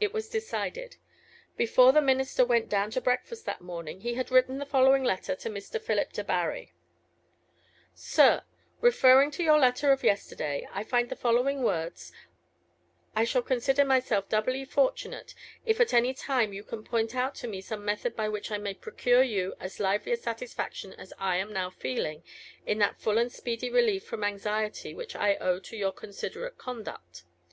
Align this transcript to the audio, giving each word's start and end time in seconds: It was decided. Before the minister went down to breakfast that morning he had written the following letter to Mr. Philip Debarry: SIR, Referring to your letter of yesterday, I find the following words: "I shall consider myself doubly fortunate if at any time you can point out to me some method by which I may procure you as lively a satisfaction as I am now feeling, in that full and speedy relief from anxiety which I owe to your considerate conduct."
It 0.00 0.12
was 0.12 0.28
decided. 0.28 0.96
Before 1.56 1.92
the 1.92 2.02
minister 2.02 2.44
went 2.44 2.68
down 2.68 2.90
to 2.90 3.00
breakfast 3.00 3.46
that 3.46 3.60
morning 3.60 4.00
he 4.00 4.14
had 4.14 4.32
written 4.32 4.58
the 4.58 4.66
following 4.66 5.04
letter 5.04 5.36
to 5.36 5.48
Mr. 5.48 5.80
Philip 5.80 6.12
Debarry: 6.12 6.72
SIR, 7.94 8.42
Referring 8.80 9.30
to 9.30 9.44
your 9.44 9.60
letter 9.60 9.92
of 9.92 10.02
yesterday, 10.02 10.66
I 10.72 10.82
find 10.82 11.08
the 11.08 11.14
following 11.14 11.62
words: 11.62 12.10
"I 13.14 13.22
shall 13.22 13.42
consider 13.42 13.84
myself 13.84 14.28
doubly 14.28 14.64
fortunate 14.64 15.36
if 15.64 15.80
at 15.80 15.94
any 15.94 16.14
time 16.14 16.52
you 16.52 16.64
can 16.64 16.82
point 16.82 17.14
out 17.14 17.36
to 17.36 17.46
me 17.46 17.60
some 17.60 17.84
method 17.84 18.16
by 18.16 18.28
which 18.28 18.50
I 18.50 18.58
may 18.58 18.74
procure 18.74 19.22
you 19.22 19.54
as 19.60 19.78
lively 19.78 20.10
a 20.10 20.16
satisfaction 20.16 20.94
as 20.94 21.12
I 21.16 21.36
am 21.36 21.52
now 21.52 21.70
feeling, 21.70 22.24
in 22.66 22.78
that 22.78 22.98
full 22.98 23.18
and 23.18 23.30
speedy 23.30 23.70
relief 23.70 24.04
from 24.04 24.24
anxiety 24.24 24.96
which 24.96 25.14
I 25.14 25.36
owe 25.36 25.60
to 25.60 25.76
your 25.76 25.92
considerate 25.92 26.58
conduct." 26.58 27.22